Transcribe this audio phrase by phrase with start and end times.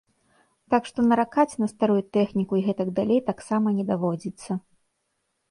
[0.73, 4.51] Так што наракаць на старую тэхніку і гэтак далей таксама не даводзіцца.